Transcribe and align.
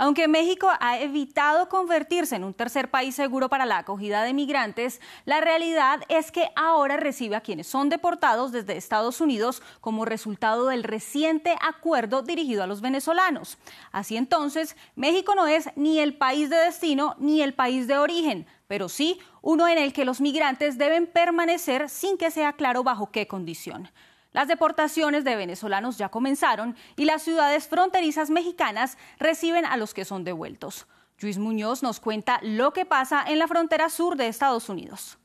Aunque 0.00 0.28
México 0.28 0.70
ha 0.78 1.00
evitado 1.00 1.68
convertirse 1.68 2.36
en 2.36 2.44
un 2.44 2.54
tercer 2.54 2.88
país 2.88 3.16
seguro 3.16 3.48
para 3.48 3.66
la 3.66 3.78
acogida 3.78 4.22
de 4.22 4.32
migrantes, 4.32 5.00
la 5.24 5.40
realidad 5.40 6.02
es 6.08 6.30
que 6.30 6.50
ahora 6.54 6.96
recibe 6.96 7.34
a 7.34 7.40
quienes 7.40 7.66
son 7.66 7.88
deportados 7.88 8.52
desde 8.52 8.76
Estados 8.76 9.20
Unidos 9.20 9.60
como 9.80 10.04
resultado 10.04 10.68
del 10.68 10.84
reciente 10.84 11.56
acuerdo 11.60 12.22
dirigido 12.22 12.62
a 12.62 12.68
los 12.68 12.80
venezolanos. 12.80 13.58
Así 13.90 14.16
entonces, 14.16 14.76
México 14.94 15.34
no 15.34 15.48
es 15.48 15.68
ni 15.74 15.98
el 15.98 16.16
país 16.16 16.48
de 16.48 16.58
destino 16.58 17.16
ni 17.18 17.42
el 17.42 17.52
país 17.52 17.88
de 17.88 17.98
origen, 17.98 18.46
pero 18.68 18.88
sí 18.88 19.18
uno 19.42 19.66
en 19.66 19.78
el 19.78 19.92
que 19.92 20.04
los 20.04 20.20
migrantes 20.20 20.78
deben 20.78 21.08
permanecer 21.08 21.88
sin 21.88 22.16
que 22.16 22.30
sea 22.30 22.52
claro 22.52 22.84
bajo 22.84 23.10
qué 23.10 23.26
condición. 23.26 23.90
Las 24.38 24.46
deportaciones 24.46 25.24
de 25.24 25.34
venezolanos 25.34 25.98
ya 25.98 26.10
comenzaron 26.10 26.76
y 26.94 27.06
las 27.06 27.22
ciudades 27.22 27.66
fronterizas 27.66 28.30
mexicanas 28.30 28.96
reciben 29.18 29.66
a 29.66 29.76
los 29.76 29.94
que 29.94 30.04
son 30.04 30.22
devueltos. 30.22 30.86
Luis 31.18 31.38
Muñoz 31.38 31.82
nos 31.82 31.98
cuenta 31.98 32.38
lo 32.44 32.72
que 32.72 32.86
pasa 32.86 33.24
en 33.26 33.40
la 33.40 33.48
frontera 33.48 33.88
sur 33.88 34.16
de 34.16 34.28
Estados 34.28 34.68
Unidos. 34.68 35.18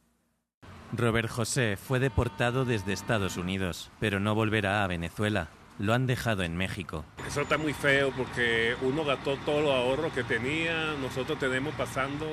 Robert 0.93 1.29
José 1.29 1.77
fue 1.77 1.99
deportado 1.99 2.65
desde 2.65 2.91
Estados 2.91 3.37
Unidos, 3.37 3.91
pero 3.99 4.19
no 4.19 4.33
volverá 4.33 4.83
a 4.83 4.87
Venezuela. 4.87 5.49
Lo 5.77 5.93
han 5.93 6.07
dejado 6.07 6.41
en 6.41 6.57
México. 6.57 7.05
Eso 7.27 7.41
está 7.41 7.59
muy 7.59 7.73
feo 7.73 8.11
porque 8.17 8.75
uno 8.81 9.05
gastó 9.05 9.37
todos 9.45 9.61
los 9.61 9.73
ahorros 9.75 10.11
que 10.13 10.23
tenía. 10.23 10.95
Nosotros 10.99 11.37
tenemos 11.37 11.75
pasando 11.75 12.25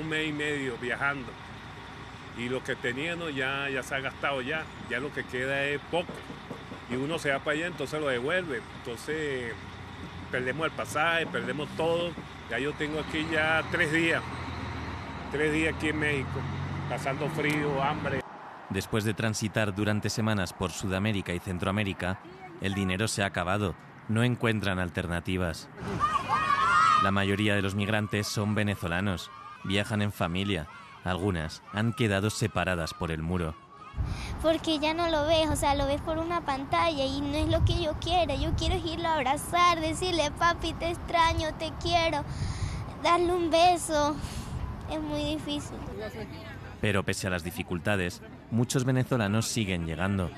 un 0.00 0.08
mes 0.08 0.26
y 0.26 0.32
medio 0.32 0.78
viajando 0.78 1.30
y 2.38 2.48
lo 2.48 2.62
que 2.64 2.76
teníamos 2.76 3.34
ya, 3.34 3.68
ya 3.68 3.82
se 3.82 3.94
ha 3.94 4.00
gastado 4.00 4.40
ya, 4.40 4.64
ya 4.88 5.00
lo 5.00 5.12
que 5.12 5.24
queda 5.24 5.64
es 5.64 5.80
poco. 5.90 6.12
Y 6.90 6.96
uno 6.96 7.18
se 7.18 7.30
va 7.30 7.38
para 7.38 7.56
allá, 7.56 7.66
entonces 7.66 8.00
lo 8.00 8.08
devuelve. 8.08 8.60
Entonces 8.78 9.52
perdemos 10.30 10.66
el 10.66 10.72
pasaje, 10.72 11.26
perdemos 11.26 11.68
todo. 11.76 12.12
Ya 12.50 12.58
yo 12.58 12.72
tengo 12.72 13.00
aquí 13.00 13.26
ya 13.30 13.62
tres 13.70 13.92
días, 13.92 14.22
tres 15.30 15.52
días 15.52 15.74
aquí 15.74 15.88
en 15.88 15.98
México, 15.98 16.40
pasando 16.88 17.28
frío, 17.30 17.82
hambre. 17.82 18.20
Después 18.70 19.04
de 19.04 19.14
transitar 19.14 19.74
durante 19.74 20.10
semanas 20.10 20.52
por 20.52 20.70
Sudamérica 20.70 21.34
y 21.34 21.38
Centroamérica, 21.38 22.20
el 22.60 22.74
dinero 22.74 23.08
se 23.08 23.22
ha 23.22 23.26
acabado. 23.26 23.74
No 24.08 24.22
encuentran 24.22 24.78
alternativas. 24.78 25.68
La 27.02 27.10
mayoría 27.10 27.54
de 27.54 27.62
los 27.62 27.74
migrantes 27.74 28.26
son 28.26 28.54
venezolanos. 28.54 29.30
Viajan 29.64 30.02
en 30.02 30.12
familia, 30.12 30.66
algunas 31.04 31.62
han 31.72 31.92
quedado 31.92 32.30
separadas 32.30 32.94
por 32.94 33.10
el 33.10 33.22
muro. 33.22 33.54
Porque 34.42 34.78
ya 34.78 34.94
no 34.94 35.08
lo 35.08 35.26
ves, 35.26 35.48
o 35.48 35.56
sea, 35.56 35.74
lo 35.74 35.86
ves 35.86 36.00
por 36.00 36.18
una 36.18 36.40
pantalla 36.40 37.04
y 37.04 37.20
no 37.20 37.36
es 37.36 37.48
lo 37.48 37.64
que 37.64 37.80
yo 37.80 37.94
quiero. 38.00 38.34
Yo 38.34 38.52
quiero 38.56 38.74
irlo 38.76 39.08
a 39.08 39.14
abrazar, 39.14 39.80
decirle, 39.80 40.30
papi, 40.32 40.72
te 40.74 40.90
extraño, 40.90 41.54
te 41.58 41.72
quiero, 41.80 42.24
darle 43.02 43.32
un 43.32 43.50
beso. 43.50 44.16
Es 44.90 45.00
muy 45.00 45.24
difícil. 45.24 45.76
Pero 46.80 47.04
pese 47.04 47.28
a 47.28 47.30
las 47.30 47.44
dificultades, 47.44 48.20
muchos 48.50 48.84
venezolanos 48.84 49.46
siguen 49.46 49.86
llegando. 49.86 50.30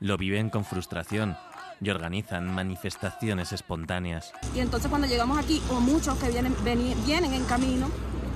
Lo 0.00 0.16
viven 0.16 0.48
con 0.48 0.64
frustración 0.64 1.36
y 1.82 1.90
organizan 1.90 2.54
manifestaciones 2.54 3.52
espontáneas. 3.52 4.32
Y 4.54 4.60
entonces 4.60 4.88
cuando 4.88 5.06
llegamos 5.06 5.38
aquí, 5.38 5.62
o 5.70 5.80
muchos 5.80 6.16
que 6.18 6.30
vienen, 6.30 6.54
vienen 6.64 7.34
en 7.34 7.44
camino, 7.44 7.90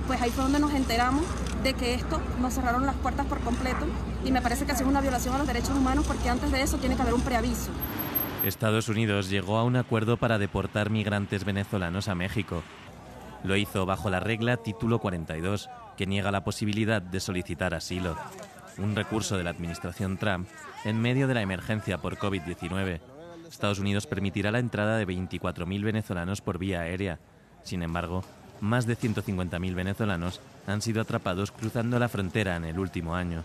pues 0.05 0.21
ahí 0.21 0.29
fue 0.29 0.43
donde 0.43 0.59
nos 0.59 0.73
enteramos 0.73 1.23
de 1.65 1.73
que 1.73 1.95
esto 1.95 2.21
nos 2.39 2.53
cerraron 2.53 2.85
las 2.85 2.95
puertas 2.95 3.25
por 3.25 3.39
completo 3.39 3.87
y 4.23 4.31
me 4.31 4.39
parece 4.39 4.67
que 4.67 4.75
sido 4.75 4.87
una 4.87 5.01
violación 5.01 5.33
a 5.33 5.39
los 5.39 5.47
derechos 5.47 5.71
humanos 5.71 6.05
porque 6.05 6.29
antes 6.29 6.51
de 6.51 6.61
eso 6.61 6.77
tiene 6.77 6.95
que 6.95 7.01
haber 7.01 7.15
un 7.15 7.21
preaviso. 7.21 7.71
Estados 8.45 8.87
Unidos 8.87 9.31
llegó 9.31 9.57
a 9.57 9.63
un 9.63 9.75
acuerdo 9.75 10.17
para 10.17 10.37
deportar 10.37 10.91
migrantes 10.91 11.43
venezolanos 11.43 12.07
a 12.07 12.13
México. 12.13 12.61
Lo 13.43 13.55
hizo 13.55 13.87
bajo 13.87 14.11
la 14.11 14.19
regla 14.19 14.57
Título 14.57 14.99
42, 14.99 15.71
que 15.97 16.05
niega 16.05 16.29
la 16.29 16.43
posibilidad 16.43 17.01
de 17.01 17.19
solicitar 17.19 17.73
asilo, 17.73 18.15
un 18.77 18.95
recurso 18.95 19.35
de 19.35 19.43
la 19.43 19.49
administración 19.49 20.17
Trump 20.17 20.47
en 20.83 21.01
medio 21.01 21.27
de 21.27 21.33
la 21.33 21.41
emergencia 21.41 21.97
por 21.97 22.17
COVID-19. 22.17 22.99
Estados 23.49 23.79
Unidos 23.79 24.05
permitirá 24.05 24.51
la 24.51 24.59
entrada 24.59 24.97
de 24.97 25.07
24.000 25.07 25.83
venezolanos 25.83 26.41
por 26.41 26.59
vía 26.59 26.81
aérea. 26.81 27.17
Sin 27.63 27.81
embargo, 27.81 28.23
más 28.61 28.85
de 28.85 28.95
150.000 28.95 29.73
venezolanos 29.73 30.41
han 30.67 30.81
sido 30.81 31.01
atrapados 31.01 31.51
cruzando 31.51 31.99
la 31.99 32.09
frontera 32.09 32.55
en 32.55 32.65
el 32.65 32.79
último 32.79 33.15
año. 33.15 33.43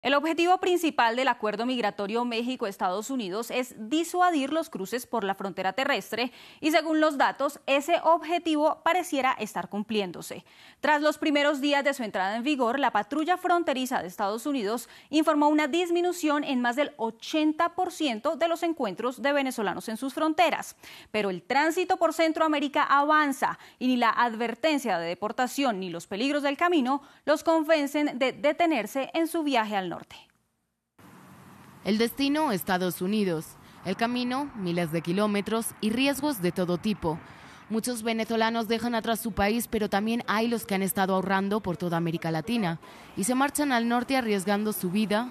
El 0.00 0.14
objetivo 0.14 0.58
principal 0.58 1.16
del 1.16 1.26
acuerdo 1.26 1.66
migratorio 1.66 2.24
México-Estados 2.24 3.10
Unidos 3.10 3.50
es 3.50 3.74
disuadir 3.76 4.52
los 4.52 4.70
cruces 4.70 5.08
por 5.08 5.24
la 5.24 5.34
frontera 5.34 5.72
terrestre 5.72 6.30
y 6.60 6.70
según 6.70 7.00
los 7.00 7.18
datos, 7.18 7.58
ese 7.66 7.96
objetivo 8.04 8.80
pareciera 8.84 9.32
estar 9.40 9.68
cumpliéndose. 9.68 10.44
Tras 10.78 11.02
los 11.02 11.18
primeros 11.18 11.60
días 11.60 11.82
de 11.82 11.94
su 11.94 12.04
entrada 12.04 12.36
en 12.36 12.44
vigor, 12.44 12.78
la 12.78 12.92
patrulla 12.92 13.36
fronteriza 13.38 14.00
de 14.00 14.06
Estados 14.06 14.46
Unidos 14.46 14.88
informó 15.10 15.48
una 15.48 15.66
disminución 15.66 16.44
en 16.44 16.60
más 16.60 16.76
del 16.76 16.96
80% 16.96 18.36
de 18.36 18.46
los 18.46 18.62
encuentros 18.62 19.20
de 19.20 19.32
venezolanos 19.32 19.88
en 19.88 19.96
sus 19.96 20.14
fronteras. 20.14 20.76
Pero 21.10 21.28
el 21.28 21.42
tránsito 21.42 21.96
por 21.96 22.14
Centroamérica 22.14 22.84
avanza 22.84 23.58
y 23.80 23.88
ni 23.88 23.96
la 23.96 24.10
advertencia 24.10 24.96
de 25.00 25.08
deportación 25.08 25.80
ni 25.80 25.90
los 25.90 26.06
peligros 26.06 26.44
del 26.44 26.56
camino 26.56 27.02
los 27.24 27.42
convencen 27.42 28.16
de 28.16 28.30
detenerse 28.30 29.10
en 29.12 29.26
su 29.26 29.42
viaje 29.42 29.74
al 29.74 29.87
norte. 29.88 30.16
El 31.84 31.98
destino, 31.98 32.52
Estados 32.52 33.00
Unidos. 33.00 33.46
El 33.84 33.96
camino, 33.96 34.50
miles 34.56 34.92
de 34.92 35.00
kilómetros 35.00 35.68
y 35.80 35.90
riesgos 35.90 36.42
de 36.42 36.52
todo 36.52 36.76
tipo. 36.76 37.18
Muchos 37.70 38.02
venezolanos 38.02 38.66
dejan 38.66 38.94
atrás 38.94 39.20
su 39.20 39.32
país, 39.32 39.68
pero 39.68 39.88
también 39.88 40.24
hay 40.26 40.48
los 40.48 40.66
que 40.66 40.74
han 40.74 40.82
estado 40.82 41.14
ahorrando 41.14 41.60
por 41.60 41.76
toda 41.76 41.96
América 41.96 42.30
Latina 42.30 42.78
y 43.16 43.24
se 43.24 43.34
marchan 43.34 43.72
al 43.72 43.88
norte 43.88 44.16
arriesgando 44.16 44.72
su 44.72 44.90
vida. 44.90 45.30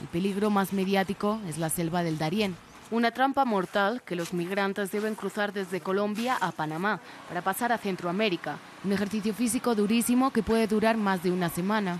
El 0.00 0.06
peligro 0.08 0.50
más 0.50 0.72
mediático 0.72 1.40
es 1.48 1.58
la 1.58 1.70
selva 1.70 2.02
del 2.02 2.18
Darién, 2.18 2.56
una 2.90 3.10
trampa 3.10 3.44
mortal 3.44 4.02
que 4.02 4.16
los 4.16 4.32
migrantes 4.32 4.92
deben 4.92 5.14
cruzar 5.14 5.52
desde 5.52 5.80
Colombia 5.80 6.36
a 6.40 6.52
Panamá 6.52 7.00
para 7.28 7.42
pasar 7.42 7.72
a 7.72 7.78
Centroamérica. 7.78 8.58
Un 8.84 8.92
ejercicio 8.92 9.34
físico 9.34 9.74
durísimo 9.74 10.30
que 10.30 10.42
puede 10.42 10.66
durar 10.66 10.96
más 10.96 11.22
de 11.22 11.32
una 11.32 11.48
semana 11.48 11.98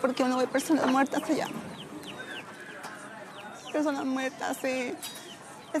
porque 0.00 0.22
uno 0.22 0.38
ve 0.38 0.46
personas 0.46 0.86
muertas 0.90 1.22
allá. 1.28 1.48
Personas 3.72 4.04
muertas, 4.04 4.62
el 4.64 4.96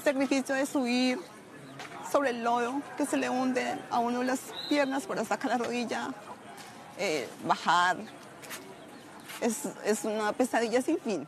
sacrificio 0.02 0.54
de 0.54 0.66
subir 0.66 1.18
sobre 2.10 2.30
el 2.30 2.44
lodo, 2.44 2.80
que 2.96 3.06
se 3.06 3.16
le 3.16 3.28
hunde 3.30 3.78
a 3.90 3.98
uno 3.98 4.22
las 4.22 4.40
piernas 4.68 5.04
por 5.06 5.24
sacar 5.24 5.50
la 5.50 5.58
rodilla, 5.58 6.12
eh, 6.98 7.28
bajar. 7.46 7.96
Es, 9.40 9.68
es 9.84 10.04
una 10.04 10.32
pesadilla 10.32 10.80
sin 10.82 10.98
fin. 10.98 11.26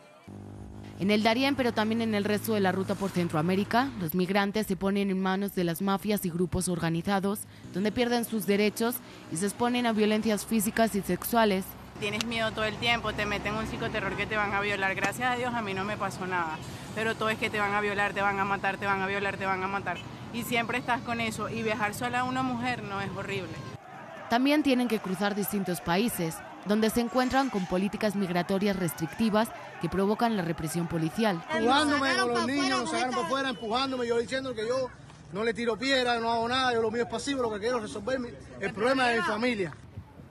En 0.99 1.11
el 1.11 1.23
Darién, 1.23 1.55
pero 1.55 1.71
también 1.71 2.01
en 2.01 2.13
el 2.13 2.25
resto 2.25 2.53
de 2.53 2.59
la 2.59 2.73
ruta 2.73 2.93
por 2.93 3.09
Centroamérica, 3.09 3.89
los 4.01 4.13
migrantes 4.15 4.67
se 4.67 4.75
ponen 4.75 5.09
en 5.09 5.21
manos 5.21 5.55
de 5.55 5.63
las 5.63 5.81
mafias 5.81 6.25
y 6.25 6.29
grupos 6.29 6.67
organizados, 6.67 7.39
donde 7.73 7.93
pierden 7.93 8.25
sus 8.25 8.45
derechos 8.45 8.95
y 9.31 9.37
se 9.37 9.45
exponen 9.45 9.85
a 9.85 9.93
violencias 9.93 10.45
físicas 10.45 10.95
y 10.95 11.01
sexuales 11.01 11.63
tienes 11.99 12.25
miedo 12.25 12.51
todo 12.51 12.65
el 12.65 12.77
tiempo, 12.77 13.13
te 13.13 13.25
meten 13.25 13.53
un 13.55 13.65
psicoterror 13.67 14.15
que 14.15 14.25
te 14.25 14.37
van 14.37 14.53
a 14.53 14.61
violar. 14.61 14.95
Gracias 14.95 15.31
a 15.31 15.35
Dios 15.35 15.53
a 15.53 15.61
mí 15.61 15.73
no 15.73 15.83
me 15.83 15.97
pasó 15.97 16.25
nada, 16.25 16.57
pero 16.95 17.15
todo 17.15 17.29
es 17.29 17.37
que 17.37 17.49
te 17.49 17.59
van 17.59 17.73
a 17.73 17.81
violar, 17.81 18.13
te 18.13 18.21
van 18.21 18.39
a 18.39 18.45
matar, 18.45 18.77
te 18.77 18.85
van 18.85 19.01
a 19.01 19.07
violar, 19.07 19.37
te 19.37 19.45
van 19.45 19.61
a 19.61 19.67
matar. 19.67 19.97
Y 20.33 20.43
siempre 20.43 20.77
estás 20.77 21.01
con 21.01 21.21
eso 21.21 21.49
y 21.49 21.61
viajar 21.61 21.93
sola 21.93 22.21
a 22.21 22.23
una 22.23 22.41
mujer 22.41 22.83
no 22.83 23.01
es 23.01 23.09
horrible. 23.15 23.53
También 24.29 24.63
tienen 24.63 24.87
que 24.87 24.99
cruzar 24.99 25.35
distintos 25.35 25.81
países, 25.81 26.35
donde 26.65 26.89
se 26.89 27.01
encuentran 27.01 27.49
con 27.49 27.65
políticas 27.65 28.15
migratorias 28.15 28.75
restrictivas 28.75 29.49
que 29.81 29.89
provocan 29.89 30.37
la 30.37 30.43
represión 30.43 30.87
policial. 30.87 31.43
Empujándome 31.51 32.15
con 32.15 32.29
los 32.29 32.47
niños, 32.47 32.81
nos 32.81 32.91
sacaron 32.91 33.15
para 33.15 33.25
afuera, 33.25 33.49
empujándome, 33.49 34.07
yo 34.07 34.19
diciendo 34.19 34.53
que 34.53 34.67
yo 34.67 34.89
no 35.33 35.43
le 35.43 35.53
tiro 35.53 35.77
piedra, 35.77 36.19
no 36.19 36.31
hago 36.31 36.47
nada, 36.47 36.73
yo 36.73 36.81
lo 36.81 36.91
mío 36.91 37.03
es 37.03 37.09
pasivo, 37.09 37.41
lo 37.41 37.51
que 37.51 37.59
quiero 37.59 37.77
es 37.77 37.83
resolver 37.83 38.19
el 38.59 38.73
problema 38.73 39.07
de 39.07 39.17
mi 39.17 39.23
familia. 39.23 39.73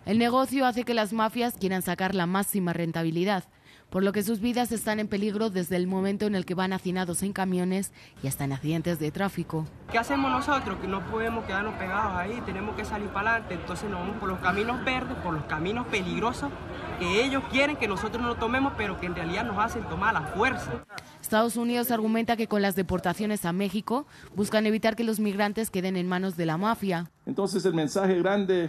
El 0.09 0.17
negocio 0.17 0.65
hace 0.65 0.85
que 0.85 0.95
las 0.95 1.13
mafias 1.13 1.59
quieran 1.61 1.83
sacar 1.83 2.15
la 2.15 2.25
máxima 2.25 2.73
rentabilidad. 2.73 3.45
por 3.91 4.05
lo 4.05 4.13
que 4.13 4.23
sus 4.23 4.41
vidas 4.41 4.71
están 4.71 5.01
en 5.01 5.09
peligro 5.09 5.49
desde 5.49 5.77
el 5.77 5.87
momento 5.87 6.27
en 6.27 6.35
el 6.35 6.45
que 6.45 6.55
van 6.55 6.75
hacinados 6.75 7.23
en 7.23 7.33
camiones 7.33 7.91
y 8.23 8.27
hasta 8.27 8.45
en 8.45 8.53
accidentes 8.53 8.99
de 8.99 9.11
tráfico. 9.11 9.67
¿Qué 9.91 9.97
hacemos 9.97 10.31
nosotros? 10.31 10.79
Que 10.81 10.87
no 10.87 11.01
podemos 11.07 11.47
quedarnos 11.47 11.75
pegados 11.77 12.15
ahí, 12.15 12.39
tenemos 12.45 12.77
que 12.77 12.85
salir 12.85 13.09
para 13.09 13.31
adelante, 13.31 13.55
entonces 13.55 13.89
nos 13.89 14.01
vamos 14.01 14.17
por 14.17 14.29
los 14.29 14.41
caminos 14.41 14.85
verdes, 14.85 15.17
por 15.25 15.33
los 15.33 15.45
caminos 15.45 15.87
peligrosos 15.87 16.51
que 16.99 17.25
ellos 17.25 17.43
quieren 17.51 17.77
que 17.77 17.89
nosotros 17.89 18.21
no 18.21 18.29
lo 18.29 18.35
tomemos, 18.35 18.75
pero 18.77 19.01
que 19.01 19.07
en 19.07 19.15
realidad 19.15 19.47
nos 19.47 19.59
hacen 19.59 19.85
tomar 19.85 20.13
la 20.13 20.21
fuerza. 20.23 20.85
Estados 21.23 21.57
Unidos 21.57 21.91
argumenta 21.91 22.37
que 22.37 22.47
con 22.47 22.61
las 22.61 22.77
deportaciones 22.77 23.47
a 23.47 23.55
México 23.55 24.07
buscan 24.35 24.67
evitar 24.67 24.97
que 24.97 25.05
los 25.05 25.19
migrantes 25.19 25.71
queden 25.71 25.97
en 25.97 26.09
manos 26.09 26.37
de 26.37 26.45
la 26.45 26.59
mafia. 26.59 27.11
Entonces 27.25 27.65
el 27.65 27.73
mensaje 27.73 28.17
grande 28.17 28.69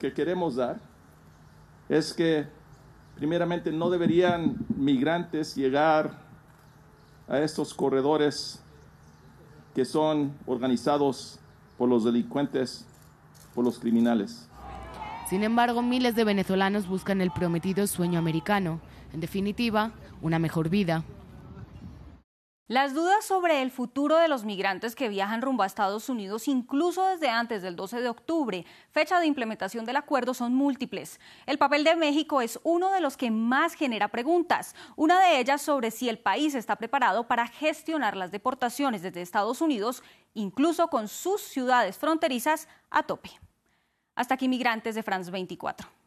que 0.00 0.12
queremos 0.12 0.56
dar 0.56 0.80
es 1.88 2.12
que 2.12 2.46
primeramente 3.16 3.70
no 3.70 3.90
deberían 3.90 4.56
migrantes 4.74 5.54
llegar 5.54 6.18
a 7.28 7.38
estos 7.38 7.74
corredores 7.74 8.60
que 9.74 9.84
son 9.84 10.32
organizados 10.46 11.38
por 11.76 11.88
los 11.88 12.02
delincuentes, 12.02 12.86
por 13.54 13.64
los 13.64 13.78
criminales. 13.78 14.48
Sin 15.28 15.44
embargo, 15.44 15.82
miles 15.82 16.16
de 16.16 16.24
venezolanos 16.24 16.88
buscan 16.88 17.20
el 17.20 17.30
prometido 17.30 17.86
sueño 17.86 18.18
americano, 18.18 18.80
en 19.12 19.20
definitiva, 19.20 19.92
una 20.22 20.38
mejor 20.38 20.70
vida. 20.70 21.04
Las 22.70 22.94
dudas 22.94 23.24
sobre 23.24 23.62
el 23.62 23.72
futuro 23.72 24.16
de 24.18 24.28
los 24.28 24.44
migrantes 24.44 24.94
que 24.94 25.08
viajan 25.08 25.42
rumbo 25.42 25.64
a 25.64 25.66
Estados 25.66 26.08
Unidos, 26.08 26.46
incluso 26.46 27.04
desde 27.04 27.28
antes 27.28 27.62
del 27.62 27.74
12 27.74 28.00
de 28.00 28.08
octubre, 28.08 28.64
fecha 28.92 29.18
de 29.18 29.26
implementación 29.26 29.84
del 29.84 29.96
acuerdo, 29.96 30.34
son 30.34 30.54
múltiples. 30.54 31.18
El 31.46 31.58
papel 31.58 31.82
de 31.82 31.96
México 31.96 32.40
es 32.40 32.60
uno 32.62 32.92
de 32.92 33.00
los 33.00 33.16
que 33.16 33.32
más 33.32 33.74
genera 33.74 34.06
preguntas, 34.06 34.76
una 34.94 35.18
de 35.18 35.40
ellas 35.40 35.62
sobre 35.62 35.90
si 35.90 36.08
el 36.08 36.20
país 36.20 36.54
está 36.54 36.76
preparado 36.76 37.26
para 37.26 37.48
gestionar 37.48 38.16
las 38.16 38.30
deportaciones 38.30 39.02
desde 39.02 39.20
Estados 39.20 39.60
Unidos, 39.60 40.04
incluso 40.34 40.86
con 40.90 41.08
sus 41.08 41.40
ciudades 41.40 41.98
fronterizas 41.98 42.68
a 42.88 43.02
tope. 43.02 43.30
Hasta 44.14 44.34
aquí 44.34 44.46
Migrantes 44.46 44.94
de 44.94 45.02
France 45.02 45.32
24. 45.32 45.99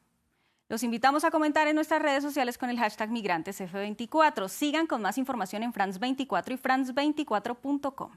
Los 0.69 0.83
invitamos 0.83 1.23
a 1.23 1.31
comentar 1.31 1.67
en 1.67 1.75
nuestras 1.75 2.01
redes 2.01 2.23
sociales 2.23 2.57
con 2.57 2.69
el 2.69 2.79
hashtag 2.79 3.09
MigrantesF24. 3.09 4.47
Sigan 4.47 4.87
con 4.87 5.01
más 5.01 5.17
información 5.17 5.61
en 5.63 5.73
France24 5.73 6.51
y 6.51 6.57
France24.com. 6.57 8.11